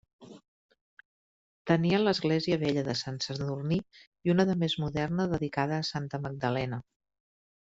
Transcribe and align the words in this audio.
Tenia 1.71 1.99
l'església 2.05 2.57
vella 2.63 2.85
de 2.89 2.95
Sant 3.01 3.19
Sadurní 3.27 3.79
i 4.29 4.33
una 4.37 4.47
de 4.53 4.57
més 4.65 4.77
moderna 4.87 5.29
dedicada 5.35 5.81
a 5.83 5.89
Santa 5.91 6.23
Magdalena. 6.25 6.83